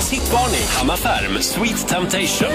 [0.00, 0.66] Veckans hitvarning.
[0.78, 2.48] Hanna Färm, Sweet Temptation.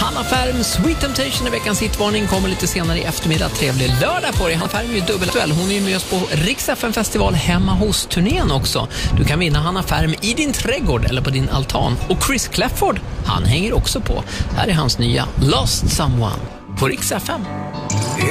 [0.00, 3.48] Hanna Färm, Sweet Temptation i veckans hitvarning kommer lite senare i eftermiddag.
[3.48, 4.56] Trevlig lördag på dig.
[4.56, 5.52] Hanna Färm är ju dubbelaktuell.
[5.52, 8.88] Hon är ju med oss på Rix festival hemma hos-turnén också.
[9.16, 11.96] Du kan vinna Hanna Färm i din trädgård eller på din altan.
[12.08, 14.24] Och Chris Clafford, han hänger också på.
[14.56, 16.42] Här är hans nya Lost Someone
[16.78, 17.40] på Rix FM.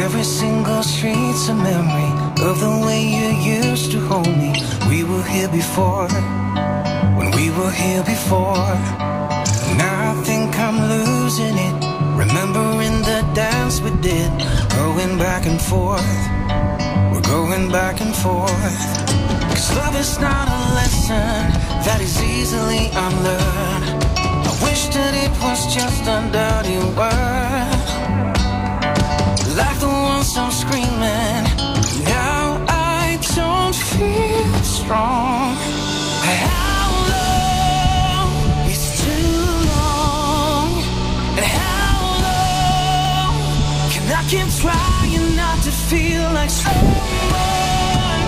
[0.05, 4.53] Every single street's a memory of the way you used to hold me.
[4.89, 6.07] We were here before,
[7.57, 8.73] were here before.
[9.77, 11.75] Now I think I'm losing it.
[12.23, 14.31] Remembering the dance we did,
[14.79, 16.13] going back and forth.
[17.11, 18.79] We're going back and forth.
[19.49, 21.35] Cause love is not a lesson
[21.85, 24.03] that is easily unlearned.
[24.49, 27.83] I wish that it was just a dirty word.
[29.57, 31.43] Like the ones I'm screaming.
[32.05, 35.55] Now I don't feel strong.
[36.25, 36.62] How
[44.23, 48.21] I keep trying not to feel like someone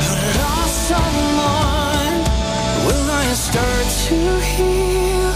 [0.00, 2.16] who lost someone?
[2.86, 4.18] Will I start to
[4.52, 5.32] heal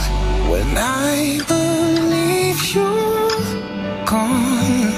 [0.50, 3.44] when I believe you're
[4.06, 4.90] gone?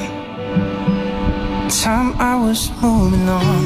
[1.69, 3.65] Time I was moving on.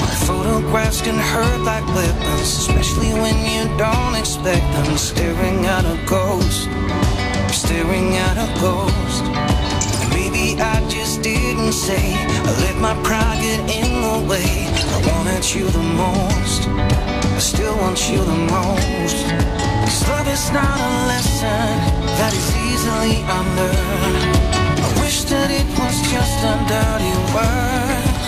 [0.00, 4.96] My Photographs can hurt like weapons, especially when you don't expect them.
[4.96, 6.27] Staring at a ghost,
[8.60, 9.24] ghost.
[10.10, 12.14] Maybe I just didn't say.
[12.14, 14.50] I let my pride get in the way.
[14.94, 16.68] I wanted you the most.
[16.68, 19.24] I still want you the most.
[19.84, 21.70] Cause love is not a lesson
[22.18, 24.22] that is easily unlearned.
[24.86, 28.18] I wish that it was just a dirty word.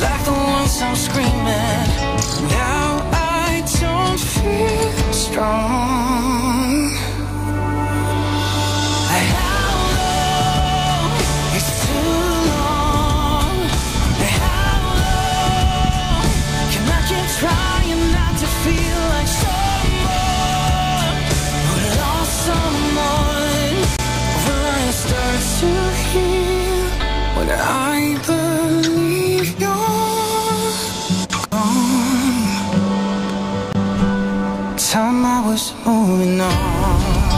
[0.00, 1.89] Like the ones I'm screaming.
[34.90, 37.29] Time I was moving on.